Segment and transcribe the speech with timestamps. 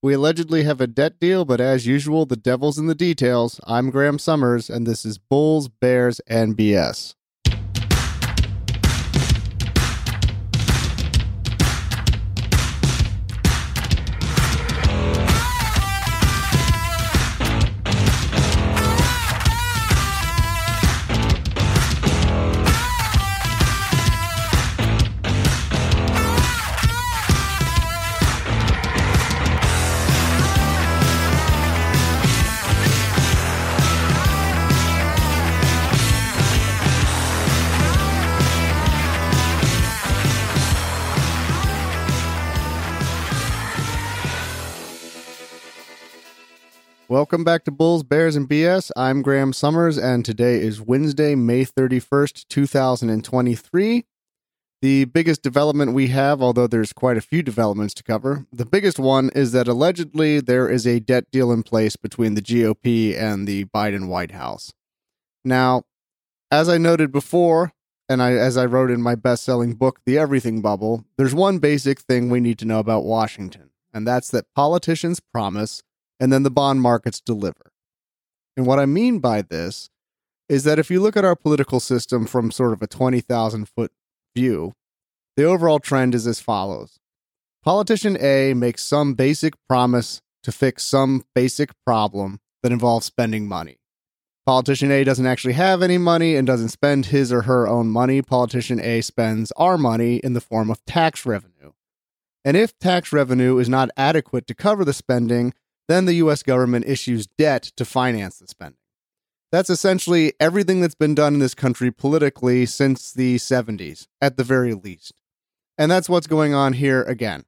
[0.00, 3.60] We allegedly have a debt deal, but as usual, the devil's in the details.
[3.66, 7.16] I'm Graham Summers, and this is Bulls, Bears, and BS.
[47.18, 48.92] Welcome back to Bulls, Bears, and BS.
[48.94, 54.04] I'm Graham Summers, and today is Wednesday, May 31st, 2023.
[54.82, 59.00] The biggest development we have, although there's quite a few developments to cover, the biggest
[59.00, 63.48] one is that allegedly there is a debt deal in place between the GOP and
[63.48, 64.72] the Biden White House.
[65.44, 65.82] Now,
[66.52, 67.72] as I noted before,
[68.08, 71.58] and I, as I wrote in my best selling book, The Everything Bubble, there's one
[71.58, 75.82] basic thing we need to know about Washington, and that's that politicians promise
[76.20, 77.72] and then the bond markets deliver.
[78.56, 79.90] And what I mean by this
[80.48, 83.92] is that if you look at our political system from sort of a 20,000 foot
[84.34, 84.72] view,
[85.36, 86.98] the overall trend is as follows
[87.62, 93.76] Politician A makes some basic promise to fix some basic problem that involves spending money.
[94.46, 98.22] Politician A doesn't actually have any money and doesn't spend his or her own money.
[98.22, 101.72] Politician A spends our money in the form of tax revenue.
[102.44, 105.52] And if tax revenue is not adequate to cover the spending,
[105.88, 108.78] then the US government issues debt to finance the spending.
[109.50, 114.44] That's essentially everything that's been done in this country politically since the 70s, at the
[114.44, 115.14] very least.
[115.78, 117.44] And that's what's going on here again.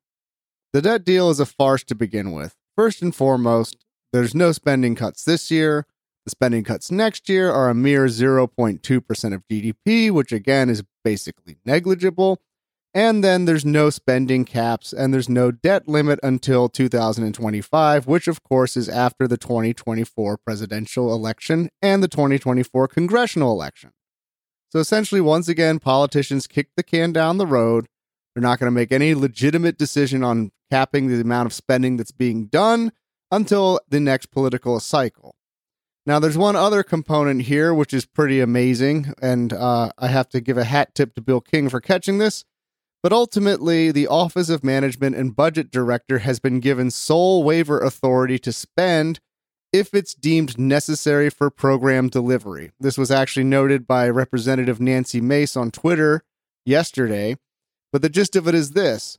[0.73, 2.57] The debt deal is a farce to begin with.
[2.77, 5.87] First and foremost, there's no spending cuts this year.
[6.25, 11.59] The spending cuts next year are a mere 0.2% of GDP, which again is basically
[11.67, 12.41] negligible.
[12.93, 18.43] And then there's no spending caps and there's no debt limit until 2025, which of
[18.43, 23.93] course is after the 2024 presidential election and the 2024 congressional election.
[24.71, 27.87] So essentially, once again, politicians kick the can down the road.
[28.35, 32.13] They're not going to make any legitimate decision on capping the amount of spending that's
[32.13, 32.93] being done
[33.31, 35.35] until the next political cycle.
[36.07, 40.41] Now, there's one other component here which is pretty amazing, and uh, I have to
[40.41, 42.45] give a hat tip to Bill King for catching this
[43.03, 48.39] but ultimately, the Office of Management and Budget Director has been given sole waiver authority
[48.41, 49.21] to spend
[49.73, 52.73] if it's deemed necessary for program delivery.
[52.79, 56.25] This was actually noted by Representative Nancy Mace on Twitter
[56.67, 57.37] yesterday.
[57.93, 59.19] But the gist of it is this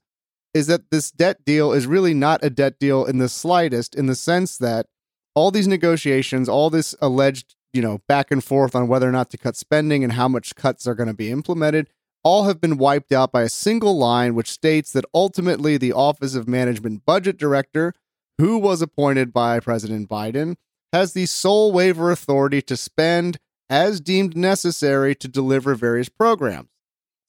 [0.53, 4.07] is that this debt deal is really not a debt deal in the slightest, in
[4.07, 4.85] the sense that
[5.33, 9.29] all these negotiations, all this alleged, you know, back and forth on whether or not
[9.29, 11.87] to cut spending and how much cuts are going to be implemented
[12.23, 16.35] all have been wiped out by a single line which states that ultimately the Office
[16.35, 17.93] of Management Budget Director,
[18.37, 20.55] who was appointed by President Biden,
[20.93, 23.39] has the sole waiver authority to spend
[23.69, 26.67] as deemed necessary to deliver various programs.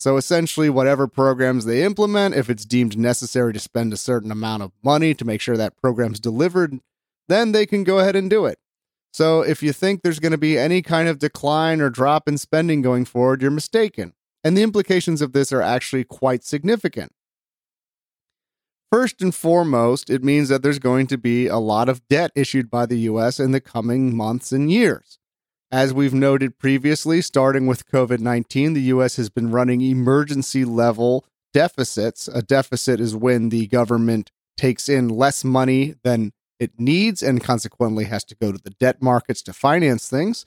[0.00, 4.64] So essentially, whatever programs they implement, if it's deemed necessary to spend a certain amount
[4.64, 6.80] of money to make sure that program's delivered,
[7.28, 8.58] then they can go ahead and do it.
[9.12, 12.36] So if you think there's going to be any kind of decline or drop in
[12.36, 14.14] spending going forward, you're mistaken
[14.44, 17.12] and the implications of this are actually quite significant.
[18.90, 22.70] First and foremost, it means that there's going to be a lot of debt issued
[22.70, 25.18] by the US in the coming months and years.
[25.70, 31.24] As we've noted previously, starting with COVID 19, the US has been running emergency level
[31.54, 32.28] deficits.
[32.28, 38.04] A deficit is when the government takes in less money than it needs and consequently
[38.04, 40.44] has to go to the debt markets to finance things.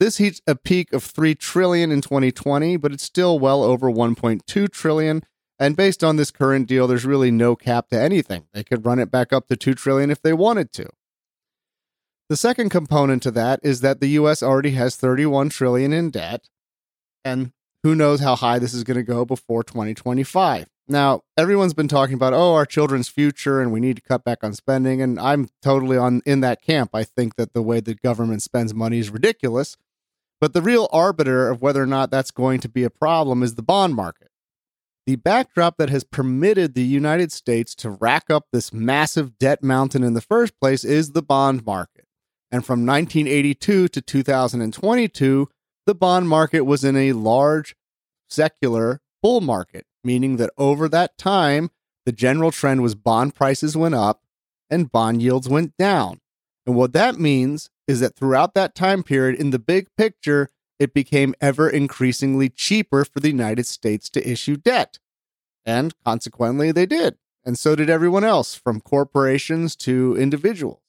[0.00, 4.70] This hits a peak of 3 trillion in 2020, but it's still well over 1.2
[4.70, 5.22] trillion.
[5.58, 8.46] And based on this current deal, there's really no cap to anything.
[8.52, 10.88] They could run it back up to 2 trillion if they wanted to.
[12.28, 16.48] The second component to that is that the US already has 31 trillion in debt,
[17.24, 17.52] and
[17.82, 20.68] who knows how high this is going to go before 2025.
[20.90, 24.42] Now, everyone's been talking about, oh, our children's future and we need to cut back
[24.42, 25.02] on spending.
[25.02, 26.90] And I'm totally on in that camp.
[26.94, 29.76] I think that the way the government spends money is ridiculous.
[30.40, 33.54] But the real arbiter of whether or not that's going to be a problem is
[33.54, 34.28] the bond market.
[35.06, 40.04] The backdrop that has permitted the United States to rack up this massive debt mountain
[40.04, 42.04] in the first place is the bond market.
[42.50, 45.48] And from 1982 to 2022,
[45.86, 47.74] the bond market was in a large
[48.28, 51.70] secular bull market, meaning that over that time,
[52.04, 54.22] the general trend was bond prices went up
[54.70, 56.20] and bond yields went down.
[56.68, 60.92] And what that means is that throughout that time period, in the big picture, it
[60.92, 64.98] became ever increasingly cheaper for the United States to issue debt.
[65.64, 67.16] And consequently, they did.
[67.42, 70.82] And so did everyone else, from corporations to individuals.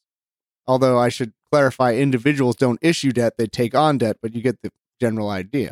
[0.68, 4.62] Although I should clarify, individuals don't issue debt, they take on debt, but you get
[4.62, 5.72] the general idea.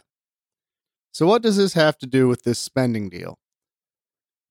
[1.11, 3.39] So, what does this have to do with this spending deal?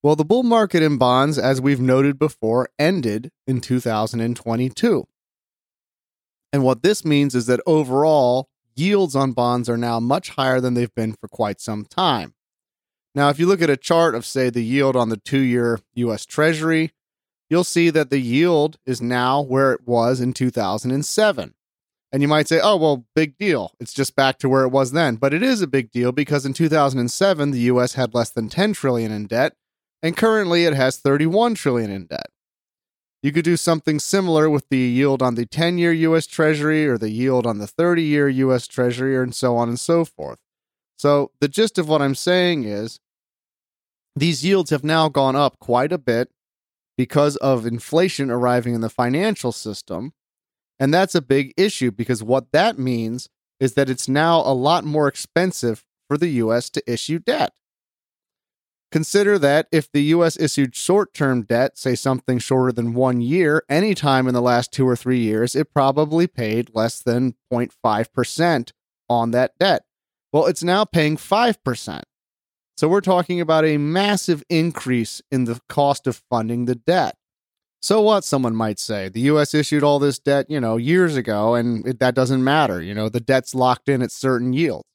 [0.02, 5.06] Well, the bull market in bonds, as we've noted before, ended in 2022.
[6.56, 10.72] And what this means is that overall, yields on bonds are now much higher than
[10.72, 12.32] they've been for quite some time.
[13.14, 15.80] Now, if you look at a chart of, say, the yield on the two year
[15.96, 16.92] US Treasury,
[17.50, 21.52] you'll see that the yield is now where it was in 2007.
[22.10, 23.72] And you might say, oh, well, big deal.
[23.78, 25.16] It's just back to where it was then.
[25.16, 28.72] But it is a big deal because in 2007, the US had less than 10
[28.72, 29.52] trillion in debt,
[30.02, 32.30] and currently it has 31 trillion in debt.
[33.22, 36.98] You could do something similar with the yield on the 10 year US Treasury or
[36.98, 40.38] the yield on the 30 year US Treasury, and so on and so forth.
[40.98, 43.00] So, the gist of what I'm saying is
[44.14, 46.30] these yields have now gone up quite a bit
[46.96, 50.14] because of inflation arriving in the financial system.
[50.78, 53.28] And that's a big issue because what that means
[53.60, 57.52] is that it's now a lot more expensive for the US to issue debt.
[58.92, 63.64] Consider that if the US issued short term debt, say something shorter than one year,
[63.68, 68.72] anytime in the last two or three years, it probably paid less than 0.5%
[69.08, 69.84] on that debt.
[70.32, 72.02] Well, it's now paying 5%.
[72.76, 77.16] So we're talking about a massive increase in the cost of funding the debt.
[77.80, 79.08] So what, someone might say?
[79.08, 82.82] The US issued all this debt, you know, years ago, and it, that doesn't matter.
[82.82, 84.88] You know, the debt's locked in at certain yields.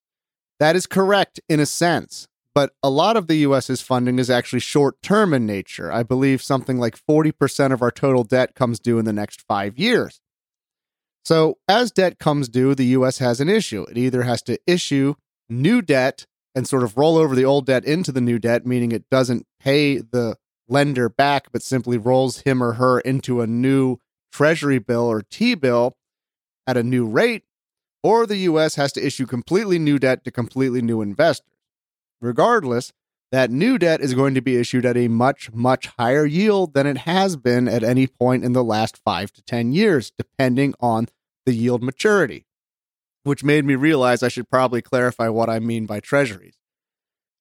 [0.60, 4.60] That is correct in a sense, but a lot of the US's funding is actually
[4.60, 5.92] short term in nature.
[5.92, 9.78] I believe something like 40% of our total debt comes due in the next five
[9.78, 10.20] years.
[11.24, 13.84] So, as debt comes due, the US has an issue.
[13.84, 15.16] It either has to issue
[15.50, 16.26] new debt
[16.56, 19.46] and sort of roll over the old debt into the new debt, meaning it doesn't
[19.60, 20.36] pay the
[20.68, 23.98] lender back, but simply rolls him or her into a new
[24.32, 25.94] treasury bill or T bill
[26.66, 27.44] at a new rate,
[28.04, 31.51] or the US has to issue completely new debt to completely new investors.
[32.22, 32.94] Regardless,
[33.32, 36.86] that new debt is going to be issued at a much, much higher yield than
[36.86, 41.08] it has been at any point in the last five to 10 years, depending on
[41.46, 42.46] the yield maturity
[43.24, 46.56] which made me realize I should probably clarify what I mean by treasuries.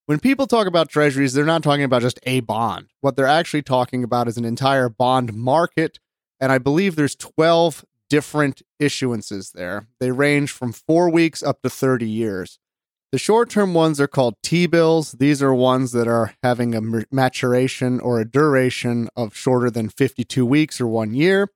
[0.06, 2.88] When people talk about treasuries, they're not talking about just a bond.
[3.00, 5.99] What they're actually talking about is an entire bond market.
[6.41, 9.87] And I believe there's 12 different issuances there.
[10.00, 12.59] They range from four weeks up to 30 years.
[13.12, 15.12] The short term ones are called T bills.
[15.12, 20.46] These are ones that are having a maturation or a duration of shorter than 52
[20.46, 21.48] weeks or one year.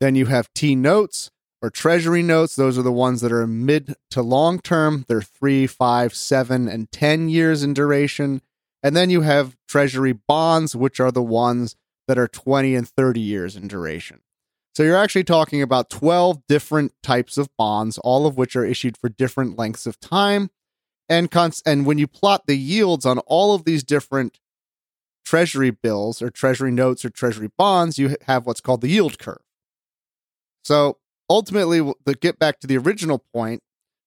[0.00, 2.56] Then you have T notes or treasury notes.
[2.56, 5.04] Those are the ones that are mid to long term.
[5.06, 8.40] They're three, five, seven, and 10 years in duration.
[8.82, 11.76] And then you have treasury bonds, which are the ones
[12.08, 14.20] that are 20 and 30 years in duration.
[14.74, 18.96] So you're actually talking about 12 different types of bonds, all of which are issued
[18.96, 20.48] for different lengths of time.
[21.08, 24.40] And, cons- and when you plot the yields on all of these different
[25.24, 29.42] treasury bills or treasury notes or treasury bonds, you have what's called the yield curve.
[30.64, 30.98] So
[31.28, 33.62] ultimately, to get back to the original point,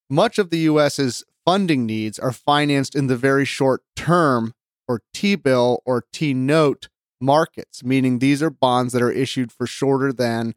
[0.08, 4.54] much of the US's funding needs are financed in the very short term
[4.88, 6.88] or T bill or T note
[7.20, 10.54] markets, meaning these are bonds that are issued for shorter than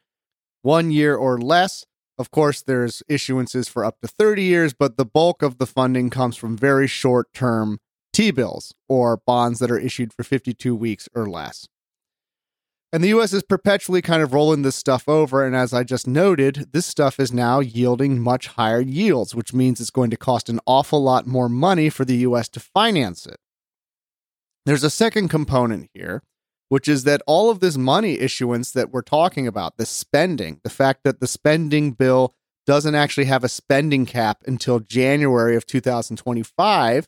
[0.62, 1.86] one year or less.
[2.18, 6.10] Of course, there's issuances for up to 30 years, but the bulk of the funding
[6.10, 7.80] comes from very short term
[8.12, 11.68] T bills or bonds that are issued for 52 weeks or less.
[12.94, 15.44] And the US is perpetually kind of rolling this stuff over.
[15.44, 19.82] And as I just noted, this stuff is now yielding much higher yields, which means
[19.82, 23.38] it's going to cost an awful lot more money for the US to finance it.
[24.68, 26.22] There's a second component here,
[26.74, 30.72] which is that all of this money issuance that we're talking about, the spending, the
[30.72, 32.34] fact that the spending bill
[32.66, 37.08] doesn't actually have a spending cap until January of 2025,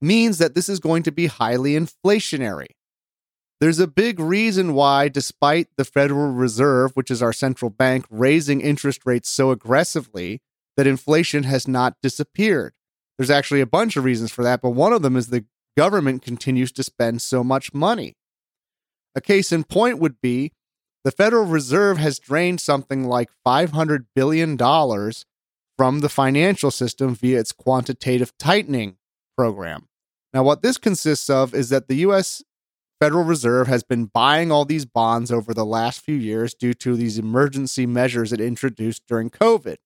[0.00, 2.70] means that this is going to be highly inflationary.
[3.60, 8.60] There's a big reason why, despite the Federal Reserve, which is our central bank, raising
[8.60, 10.40] interest rates so aggressively,
[10.76, 12.72] that inflation has not disappeared.
[13.16, 15.44] There's actually a bunch of reasons for that, but one of them is the
[15.76, 18.16] government continues to spend so much money.
[19.14, 20.52] A case in point would be
[21.04, 24.56] the Federal Reserve has drained something like $500 billion
[25.76, 28.96] from the financial system via its quantitative tightening
[29.36, 29.88] program.
[30.32, 32.42] Now, what this consists of is that the U.S.
[33.00, 36.96] Federal Reserve has been buying all these bonds over the last few years due to
[36.96, 39.76] these emergency measures it introduced during COVID.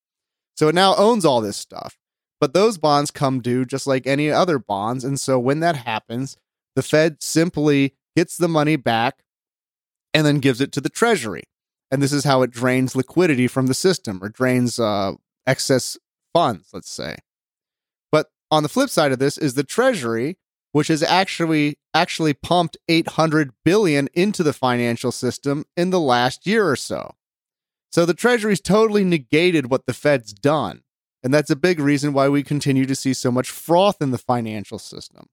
[0.56, 1.96] So it now owns all this stuff.
[2.40, 5.02] But those bonds come due just like any other bonds.
[5.02, 6.36] And so when that happens,
[6.74, 9.22] the Fed simply gets the money back
[10.12, 11.44] and then gives it to the Treasury.
[11.90, 15.12] And this is how it drains liquidity from the system or drains uh,
[15.46, 15.96] excess
[16.32, 17.16] funds, let's say.
[18.10, 20.38] But on the flip side of this is the Treasury,
[20.72, 26.68] which has actually actually pumped 800 billion into the financial system in the last year
[26.68, 27.14] or so.
[27.92, 30.82] So the Treasury's totally negated what the Fed's done.
[31.22, 34.18] And that's a big reason why we continue to see so much froth in the
[34.18, 35.28] financial system.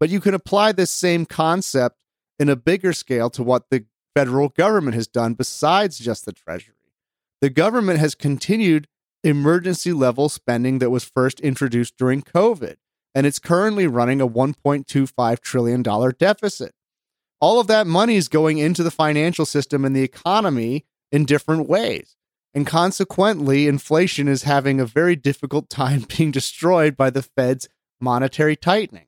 [0.00, 2.02] But you can apply this same concept
[2.38, 6.74] in a bigger scale to what the federal government has done besides just the Treasury.
[7.40, 8.88] The government has continued
[9.22, 12.76] emergency level spending that was first introduced during COVID,
[13.14, 16.72] and it's currently running a $1.25 trillion deficit.
[17.40, 21.68] All of that money is going into the financial system and the economy in different
[21.68, 22.16] ways.
[22.54, 27.68] And consequently, inflation is having a very difficult time being destroyed by the Fed's
[28.00, 29.07] monetary tightening.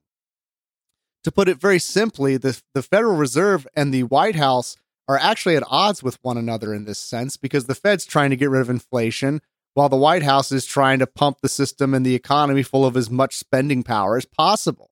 [1.23, 4.75] To put it very simply, the, the Federal Reserve and the White House
[5.07, 8.35] are actually at odds with one another in this sense because the Fed's trying to
[8.35, 9.41] get rid of inflation
[9.73, 12.97] while the White House is trying to pump the system and the economy full of
[12.97, 14.91] as much spending power as possible.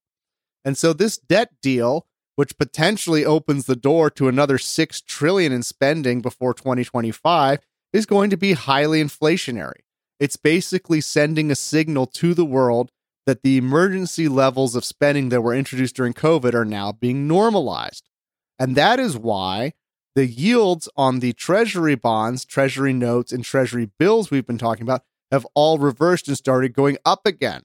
[0.63, 2.05] And so this debt deal,
[2.35, 7.59] which potentially opens the door to another 6 trillion in spending before 2025,
[7.91, 9.81] is going to be highly inflationary.
[10.19, 12.91] It's basically sending a signal to the world
[13.29, 18.09] that the emergency levels of spending that were introduced during COVID are now being normalized.
[18.57, 19.73] And that is why
[20.15, 25.03] the yields on the treasury bonds, treasury notes, and treasury bills we've been talking about
[25.31, 27.61] have all reversed and started going up again.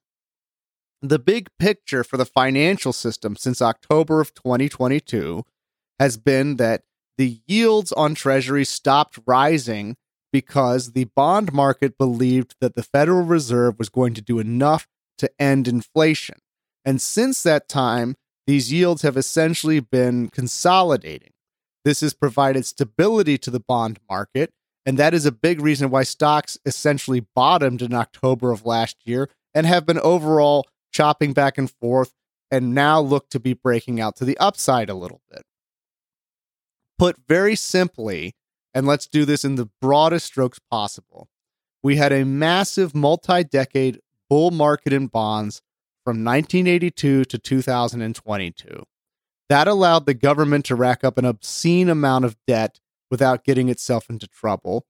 [1.00, 5.46] The big picture for the financial system since October of 2022
[5.98, 6.82] has been that
[7.16, 9.96] the yields on treasuries stopped rising
[10.30, 14.86] because the bond market believed that the Federal Reserve was going to do enough
[15.18, 16.36] to end inflation.
[16.84, 18.16] And since that time,
[18.46, 21.30] these yields have essentially been consolidating.
[21.84, 24.50] This has provided stability to the bond market.
[24.86, 29.30] And that is a big reason why stocks essentially bottomed in October of last year
[29.54, 32.12] and have been overall chopping back and forth
[32.50, 35.42] and now look to be breaking out to the upside a little bit.
[36.98, 38.34] Put very simply,
[38.72, 41.28] and let's do this in the broadest strokes possible,
[41.82, 44.00] we had a massive multi decade
[44.34, 45.62] bull market in bonds
[46.02, 48.82] from 1982 to 2022.
[49.48, 52.80] That allowed the government to rack up an obscene amount of debt
[53.12, 54.86] without getting itself into trouble.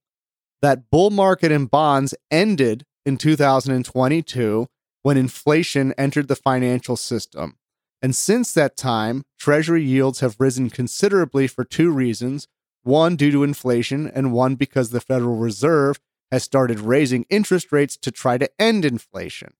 [0.62, 4.66] That bull market in bonds ended in 2022
[5.02, 7.58] when inflation entered the financial system.
[8.00, 12.48] And since that time, Treasury yields have risen considerably for two reasons
[12.82, 17.96] one, due to inflation, and one, because the Federal Reserve has started raising interest rates
[17.98, 19.54] to try to end inflation.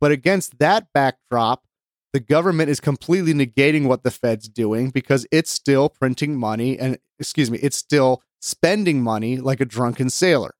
[0.00, 1.64] But against that backdrop,
[2.12, 6.98] the government is completely negating what the Fed's doing because it's still printing money and,
[7.18, 10.54] excuse me, it's still spending money like a drunken sailor.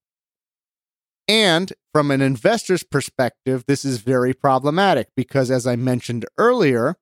[1.29, 6.97] And from an investor's perspective, this is very problematic because, as I mentioned earlier,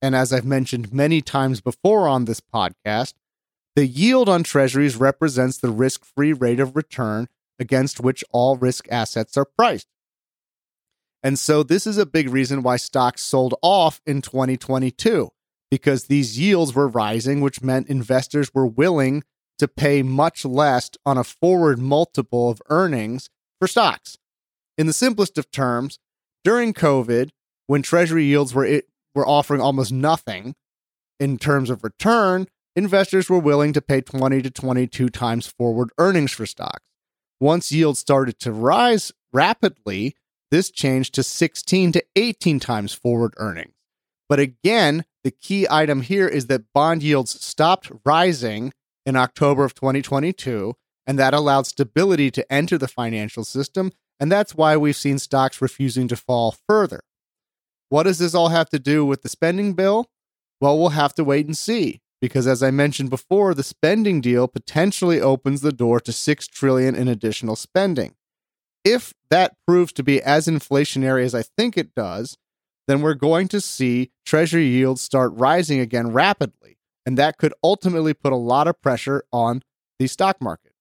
[0.00, 3.14] and as I've mentioned many times before on this podcast,
[3.74, 7.28] the yield on treasuries represents the risk free rate of return
[7.58, 9.86] against which all risk assets are priced.
[11.22, 15.30] And so this is a big reason why stocks sold off in 2022
[15.70, 19.24] because these yields were rising, which meant investors were willing
[19.58, 24.18] to pay much less on a forward multiple of earnings for stocks.
[24.78, 25.98] In the simplest of terms,
[26.44, 27.30] during COVID,
[27.66, 30.54] when treasury yields were it, were offering almost nothing
[31.18, 32.46] in terms of return,
[32.76, 36.85] investors were willing to pay 20 to 22 times forward earnings for stocks.
[37.40, 40.16] Once yields started to rise rapidly,
[40.50, 43.74] this changed to 16 to 18 times forward earnings.
[44.28, 48.72] But again, the key item here is that bond yields stopped rising
[49.04, 50.74] in October of 2022,
[51.06, 53.92] and that allowed stability to enter the financial system.
[54.18, 57.00] And that's why we've seen stocks refusing to fall further.
[57.88, 60.10] What does this all have to do with the spending bill?
[60.60, 64.46] Well, we'll have to wait and see because as I mentioned before, the spending deal
[64.48, 68.14] potentially opens the door to 6 trillion in additional spending
[68.86, 72.38] if that proves to be as inflationary as I think it does,
[72.86, 76.78] then we're going to see treasury yields start rising again rapidly.
[77.04, 79.62] And that could ultimately put a lot of pressure on
[79.98, 80.72] the stock market.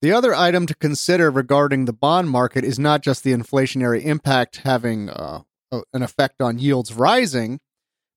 [0.00, 4.62] The other item to consider regarding the bond market is not just the inflationary impact
[4.64, 7.60] having uh, an effect on yields rising,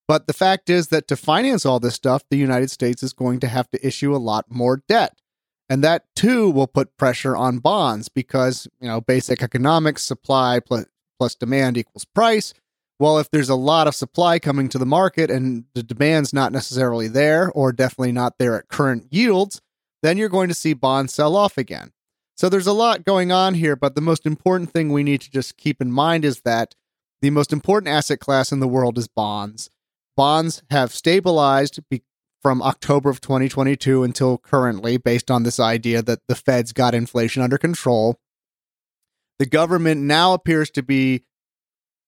[0.07, 3.39] But the fact is that to finance all this stuff, the United States is going
[3.39, 5.19] to have to issue a lot more debt.
[5.67, 10.85] And that too will put pressure on bonds because, you know, basic economics, supply plus,
[11.17, 12.53] plus demand equals price.
[13.00, 16.51] Well, if there's a lot of supply coming to the market and the demand's not
[16.51, 19.59] necessarily there or definitely not there at current yields,
[20.03, 21.91] then you're going to see bonds sell off again.
[22.38, 25.31] So there's a lot going on here, but the most important thing we need to
[25.31, 26.75] just keep in mind is that
[27.21, 29.69] the most important asset class in the world is bonds.
[30.15, 32.03] Bonds have stabilized be-
[32.41, 37.41] from October of 2022 until currently, based on this idea that the Fed's got inflation
[37.41, 38.19] under control.
[39.39, 41.25] The government now appears to be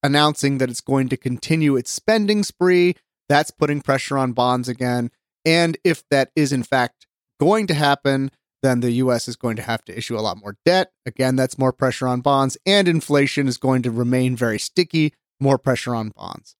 [0.03, 2.95] announcing that it's going to continue its spending spree.
[3.27, 5.11] That's putting pressure on bonds again.
[5.43, 7.07] And if that is in fact
[7.39, 10.57] going to happen, then the US is going to have to issue a lot more
[10.65, 10.91] debt.
[11.05, 15.57] Again, that's more pressure on bonds, and inflation is going to remain very sticky, more
[15.57, 16.56] pressure on bonds.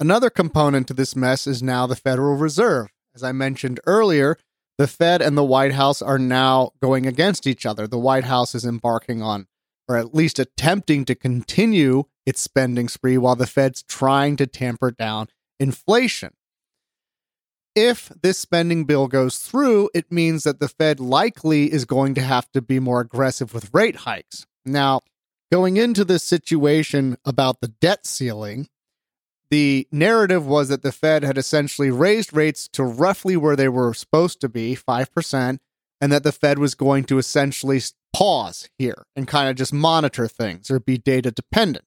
[0.00, 2.88] Another component to this mess is now the Federal Reserve.
[3.14, 4.38] As I mentioned earlier,
[4.78, 7.86] the Fed and the White House are now going against each other.
[7.86, 9.46] The White House is embarking on,
[9.86, 14.90] or at least attempting to continue its spending spree while the Fed's trying to tamper
[14.90, 15.28] down
[15.58, 16.30] inflation.
[17.74, 22.22] If this spending bill goes through, it means that the Fed likely is going to
[22.22, 24.46] have to be more aggressive with rate hikes.
[24.64, 25.02] Now,
[25.52, 28.68] going into this situation about the debt ceiling,
[29.50, 33.92] the narrative was that the Fed had essentially raised rates to roughly where they were
[33.92, 35.58] supposed to be, 5%,
[36.00, 37.80] and that the Fed was going to essentially
[38.12, 41.84] pause here and kind of just monitor things or be data dependent.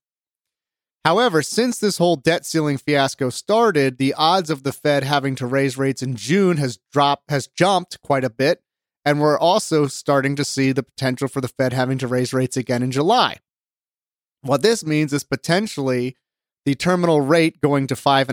[1.06, 5.46] However, since this whole debt ceiling fiasco started, the odds of the Fed having to
[5.46, 8.62] raise rates in June has dropped has jumped quite a bit,
[9.04, 12.56] and we're also starting to see the potential for the Fed having to raise rates
[12.56, 13.38] again in July.
[14.42, 16.16] What this means is potentially
[16.66, 18.30] the terminal rate going to five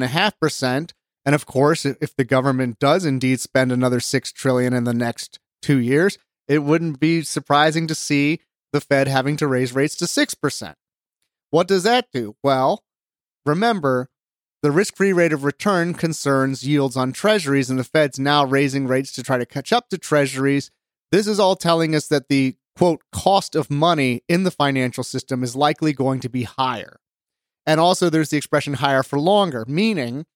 [1.24, 5.38] and of course, if the government does indeed spend another six trillion in the next
[5.62, 6.18] two years,
[6.48, 8.40] it wouldn't be surprising to see
[8.72, 10.76] the Fed having to raise rates to six percent.
[11.50, 12.36] What does that do?
[12.42, 12.84] Well,
[13.44, 14.08] remember,
[14.62, 18.86] the risk free rate of return concerns yields on treasuries, and the Fed's now raising
[18.86, 20.70] rates to try to catch up to treasuries.
[21.10, 25.42] This is all telling us that the quote cost of money in the financial system
[25.42, 26.99] is likely going to be higher.
[27.70, 30.26] And also, there's the expression higher for longer, meaning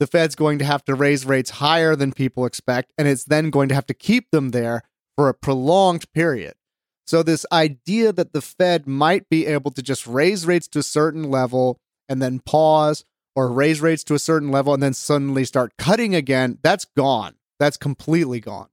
[0.00, 3.50] the Fed's going to have to raise rates higher than people expect, and it's then
[3.50, 4.80] going to have to keep them there
[5.14, 6.54] for a prolonged period.
[7.06, 10.82] So, this idea that the Fed might be able to just raise rates to a
[10.82, 13.04] certain level and then pause,
[13.36, 17.34] or raise rates to a certain level and then suddenly start cutting again, that's gone.
[17.60, 18.68] That's completely gone.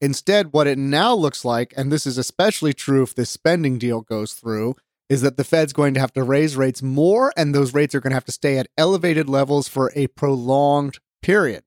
[0.00, 4.00] Instead, what it now looks like, and this is especially true if this spending deal
[4.00, 4.74] goes through,
[5.08, 8.00] is that the Fed's going to have to raise rates more, and those rates are
[8.00, 11.64] going to have to stay at elevated levels for a prolonged period.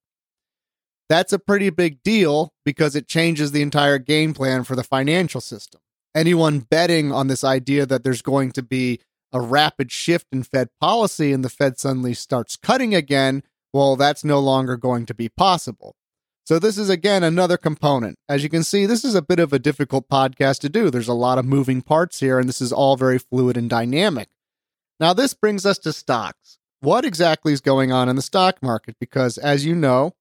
[1.09, 5.41] That's a pretty big deal because it changes the entire game plan for the financial
[5.41, 5.81] system
[6.15, 8.99] anyone betting on this idea that there's going to be
[9.33, 14.23] a rapid shift in Fed policy and the Fed suddenly starts cutting again, well, that's
[14.23, 15.95] no longer going to be possible.
[16.51, 18.17] So, this is again another component.
[18.27, 20.89] As you can see, this is a bit of a difficult podcast to do.
[20.89, 24.27] There's a lot of moving parts here, and this is all very fluid and dynamic.
[24.99, 26.59] Now, this brings us to stocks.
[26.81, 28.97] What exactly is going on in the stock market?
[28.99, 30.11] Because, as you know,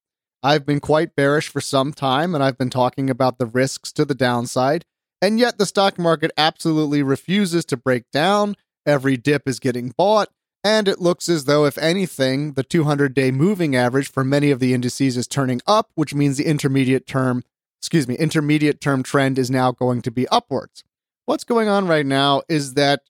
[0.40, 4.04] I've been quite bearish for some time, and I've been talking about the risks to
[4.04, 4.84] the downside.
[5.20, 8.54] And yet the stock market absolutely refuses to break down.
[8.86, 10.28] Every dip is getting bought.
[10.62, 14.60] And it looks as though, if anything, the 200 day moving average for many of
[14.60, 17.42] the indices is turning up, which means the intermediate term,
[17.80, 20.84] excuse me, intermediate term trend is now going to be upwards.
[21.24, 23.00] What's going on right now is that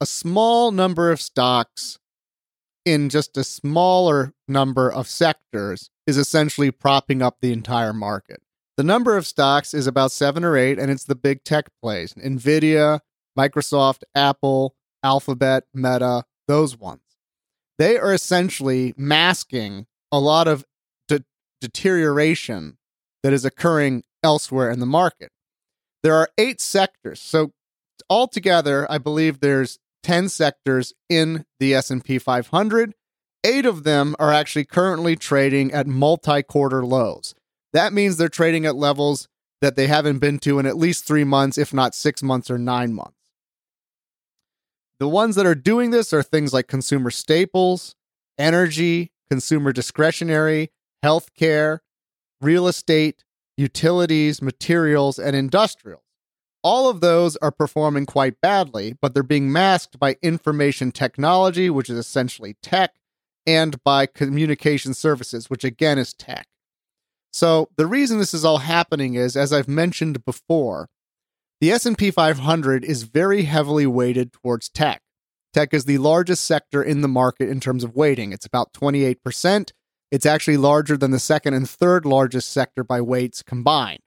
[0.00, 1.98] a small number of stocks
[2.84, 8.42] in just a smaller number of sectors is essentially propping up the entire market.
[8.76, 12.14] The number of stocks is about seven or eight, and it's the big tech plays
[12.14, 13.00] Nvidia,
[13.38, 17.02] Microsoft, Apple, Alphabet, Meta, those ones.
[17.78, 20.64] They are essentially masking a lot of
[21.06, 21.24] de-
[21.60, 22.76] deterioration
[23.22, 25.30] that is occurring elsewhere in the market.
[26.02, 27.20] There are eight sectors.
[27.20, 27.52] So
[28.08, 32.94] altogether, I believe there's 10 sectors in the S&P 500.
[33.44, 37.34] 8 of them are actually currently trading at multi-quarter lows.
[37.72, 39.28] That means they're trading at levels
[39.60, 42.58] that they haven't been to in at least three months, if not six months or
[42.58, 43.19] nine months.
[45.00, 47.96] The ones that are doing this are things like consumer staples,
[48.38, 50.70] energy, consumer discretionary,
[51.02, 51.78] healthcare,
[52.42, 53.24] real estate,
[53.56, 56.02] utilities, materials, and industrials.
[56.62, 61.88] All of those are performing quite badly, but they're being masked by information technology, which
[61.88, 62.96] is essentially tech,
[63.46, 66.46] and by communication services, which again is tech.
[67.32, 70.88] So the reason this is all happening is, as I've mentioned before,
[71.60, 75.02] the S&P 500 is very heavily weighted towards tech.
[75.52, 78.32] Tech is the largest sector in the market in terms of weighting.
[78.32, 79.72] It's about 28%.
[80.10, 84.00] It's actually larger than the second and third largest sector by weights combined.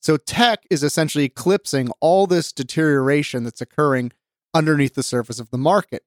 [0.00, 4.12] So tech is essentially eclipsing all this deterioration that's occurring
[4.52, 6.02] underneath the surface of the market.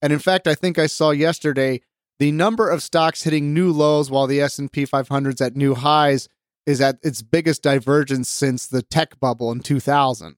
[0.00, 1.82] And in fact, I think I saw yesterday
[2.18, 6.28] the number of stocks hitting new lows while the S&P 500's at new highs
[6.66, 10.36] is at its biggest divergence since the tech bubble in 2000.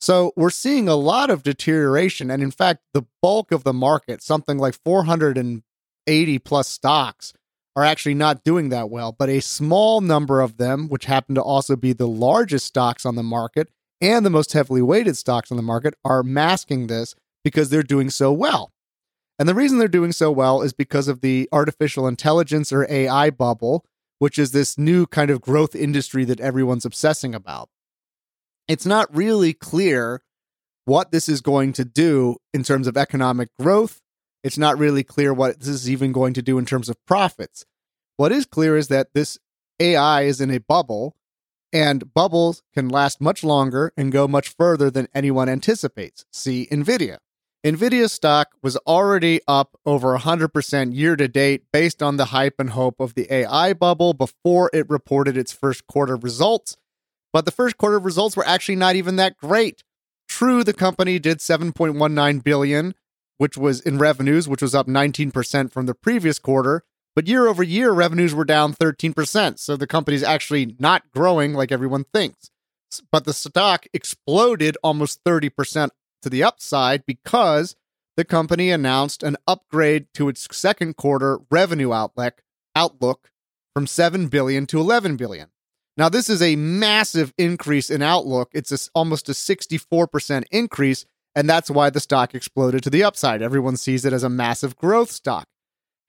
[0.00, 4.22] So we're seeing a lot of deterioration and in fact the bulk of the market,
[4.22, 7.32] something like 480 plus stocks
[7.74, 11.42] are actually not doing that well, but a small number of them, which happen to
[11.42, 13.68] also be the largest stocks on the market
[14.00, 18.08] and the most heavily weighted stocks on the market, are masking this because they're doing
[18.08, 18.72] so well.
[19.38, 23.28] And the reason they're doing so well is because of the artificial intelligence or AI
[23.30, 23.84] bubble,
[24.18, 27.68] which is this new kind of growth industry that everyone's obsessing about.
[28.68, 30.22] It's not really clear
[30.84, 34.00] what this is going to do in terms of economic growth.
[34.42, 37.64] It's not really clear what this is even going to do in terms of profits.
[38.16, 39.38] What is clear is that this
[39.78, 41.16] AI is in a bubble,
[41.72, 46.24] and bubbles can last much longer and go much further than anyone anticipates.
[46.32, 47.18] See NVIDIA.
[47.66, 52.70] Nvidia stock was already up over 100% year to date based on the hype and
[52.70, 56.76] hope of the AI bubble before it reported its first quarter results.
[57.32, 59.82] But the first quarter results were actually not even that great.
[60.28, 62.94] True, the company did 7.19 billion,
[63.38, 66.84] which was in revenues, which was up 19% from the previous quarter,
[67.16, 71.72] but year over year revenues were down 13%, so the company's actually not growing like
[71.72, 72.48] everyone thinks.
[73.10, 75.90] But the stock exploded almost 30%
[76.26, 77.76] to the upside because
[78.16, 82.42] the company announced an upgrade to its second quarter revenue outlook,
[82.74, 83.30] outlook
[83.72, 85.50] from 7 billion to 11 billion.
[85.96, 88.50] Now this is a massive increase in outlook.
[88.52, 93.40] It's a, almost a 64% increase and that's why the stock exploded to the upside.
[93.40, 95.46] Everyone sees it as a massive growth stock.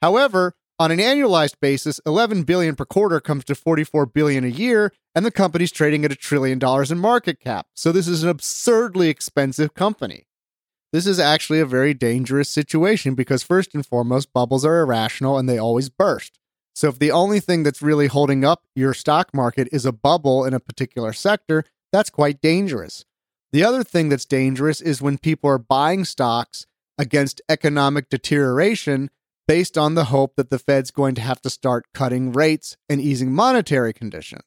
[0.02, 4.94] However, on an annualized basis, 11 billion per quarter comes to 44 billion a year,
[5.16, 7.68] and the company's trading at a trillion dollars in market cap.
[7.74, 10.28] So this is an absurdly expensive company.
[10.94, 15.50] This is actually a very dangerous situation because first and foremost, bubbles are irrational and
[15.50, 16.40] they always burst.
[16.76, 20.46] So if the only thing that's really holding up your stock market is a bubble
[20.46, 23.04] in a particular sector, that's quite dangerous.
[23.52, 29.10] The other thing that's dangerous is when people are buying stocks against economic deterioration
[29.48, 33.02] based on the hope that the Fed's going to have to start cutting rates and
[33.02, 34.44] easing monetary conditions.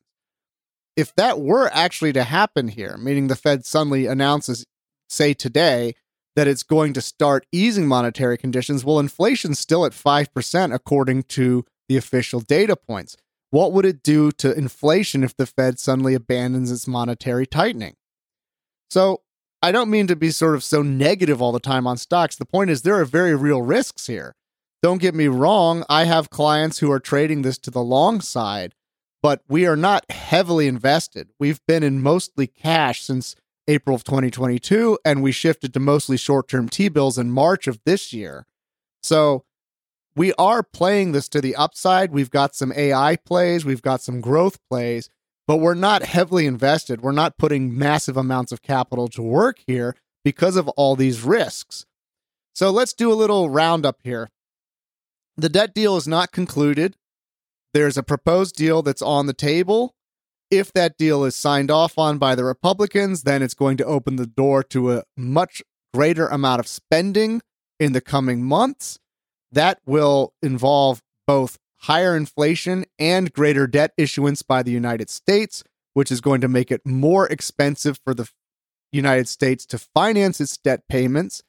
[0.97, 4.67] If that were actually to happen here, meaning the Fed suddenly announces,
[5.09, 5.95] say today,
[6.37, 11.65] that it's going to start easing monetary conditions, well, inflation's still at 5% according to
[11.89, 13.17] the official data points.
[13.51, 17.97] What would it do to inflation if the Fed suddenly abandons its monetary tightening?
[18.91, 19.23] So,
[19.63, 22.37] I don't mean to be sort of so negative all the time on stocks.
[22.37, 24.35] The point is, there are very real risks here.
[24.83, 28.75] Don't get me wrong, I have clients who are trading this to the long side,
[29.23, 31.31] but we are not heavily invested.
[31.39, 33.37] We've been in mostly cash since
[33.69, 37.79] April of 2022, and we shifted to mostly short term T bills in March of
[37.85, 38.47] this year.
[39.03, 39.45] So
[40.17, 42.11] we are playing this to the upside.
[42.11, 45.11] We've got some AI plays, we've got some growth plays,
[45.47, 47.03] but we're not heavily invested.
[47.03, 51.85] We're not putting massive amounts of capital to work here because of all these risks.
[52.55, 54.31] So let's do a little roundup here.
[55.41, 56.99] The debt deal is not concluded.
[57.73, 59.95] There's a proposed deal that's on the table.
[60.51, 64.17] If that deal is signed off on by the Republicans, then it's going to open
[64.17, 65.63] the door to a much
[65.95, 67.41] greater amount of spending
[67.79, 68.99] in the coming months.
[69.51, 76.13] That will involve both higher inflation and greater debt issuance by the United States, which
[76.13, 78.29] is going to make it more expensive for the
[78.93, 81.43] United States to finance its debt payments.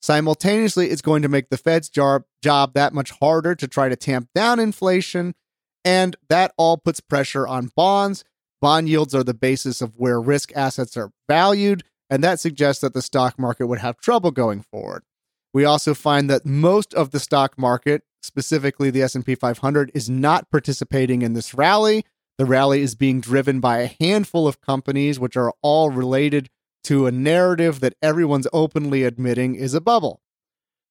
[0.00, 4.28] Simultaneously, it's going to make the Fed's job, that much harder to try to tamp
[4.34, 5.34] down inflation.
[5.84, 8.24] And that all puts pressure on bonds.
[8.60, 11.84] Bond yields are the basis of where risk assets are valued.
[12.10, 15.04] And that suggests that the stock market would have trouble going forward.
[15.54, 20.50] We also find that most of the stock market, specifically the S&P 500, is not
[20.50, 22.04] participating in this rally.
[22.36, 26.48] The rally is being driven by a handful of companies which are all related
[26.84, 30.20] to a narrative that everyone's openly admitting is a bubble.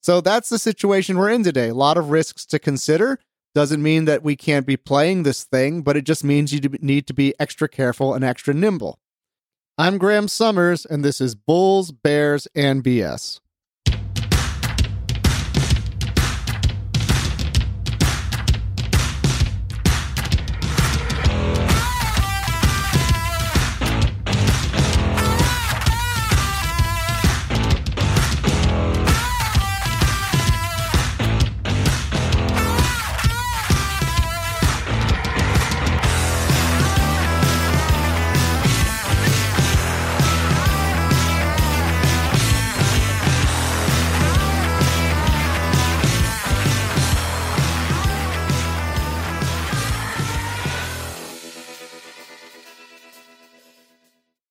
[0.02, 1.69] So that's the situation we're in today.
[1.69, 3.19] A lot of risks to consider.
[3.56, 7.08] Doesn't mean that we can't be playing this thing, but it just means you need
[7.08, 9.00] to be extra careful and extra nimble.
[9.78, 13.39] I'm Graham Summers, and this is Bulls, Bears, and BS.